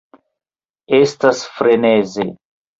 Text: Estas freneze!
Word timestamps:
Estas 1.01 1.45
freneze! 1.59 2.29